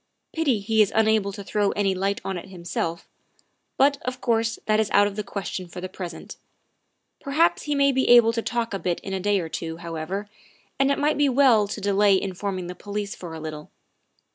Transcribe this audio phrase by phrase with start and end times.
[0.33, 3.07] Pity he is unable to throw any light on it himself,
[3.77, 6.37] but, of course, that is out of the question for the present;
[7.19, 10.27] perhaps he may be able to talk a bit in a day or two, however,
[10.79, 13.69] and it might be well to delay informing the police for a little.